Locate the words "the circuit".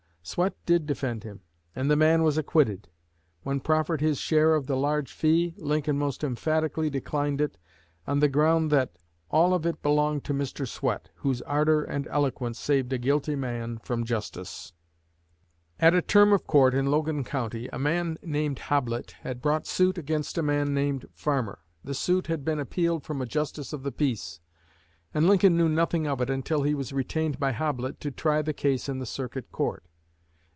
28.99-29.51